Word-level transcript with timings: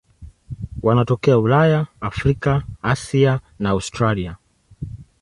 Wanatokea 0.81 1.37
Ulaya, 1.37 1.87
Afrika, 2.01 2.63
Asia 2.81 3.39
na 3.59 3.69
Australia. 3.69 4.37